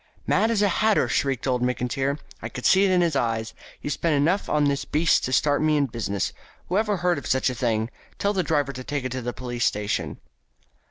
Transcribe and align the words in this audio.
"Mad 0.25 0.49
as 0.49 0.63
a 0.63 0.67
hatter!" 0.67 1.07
shrieked 1.07 1.45
old 1.45 1.61
Mr. 1.61 1.77
McIntyre. 1.85 2.17
"I 2.41 2.49
could 2.49 2.65
see 2.65 2.83
it 2.85 2.89
in 2.89 3.01
his 3.01 3.15
eye. 3.15 3.45
He 3.79 3.87
spent 3.87 4.15
enough 4.15 4.49
on 4.49 4.63
this 4.63 4.83
beast 4.83 5.23
to 5.25 5.31
start 5.31 5.61
me 5.61 5.77
in 5.77 5.85
business. 5.85 6.33
Whoever 6.69 6.97
heard 6.97 7.19
of 7.19 7.27
such 7.27 7.51
a 7.51 7.53
thing? 7.53 7.91
Tell 8.17 8.33
the 8.33 8.41
driver 8.41 8.73
to 8.73 8.83
take 8.83 9.03
it 9.05 9.11
to 9.11 9.21
the 9.21 9.31
police 9.31 9.63
station." 9.65 10.17